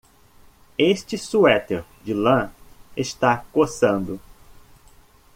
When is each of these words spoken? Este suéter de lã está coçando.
Este 0.79 1.15
suéter 1.15 1.85
de 2.03 2.11
lã 2.15 2.49
está 2.97 3.45
coçando. 3.53 4.19